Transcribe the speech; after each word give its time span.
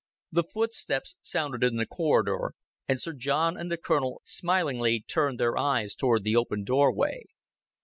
Then 0.31 0.45
footsteps 0.45 1.15
sounded 1.21 1.63
in 1.63 1.75
the 1.75 1.85
corridor, 1.85 2.55
and 2.87 2.99
Sir 2.99 3.13
John 3.13 3.55
and 3.55 3.71
the 3.71 3.77
Colonel 3.77 4.23
smilingly 4.25 5.01
turned 5.01 5.39
their 5.39 5.59
eyes 5.59 5.93
toward 5.93 6.23
the 6.23 6.35
open 6.35 6.63
doorway. 6.63 7.25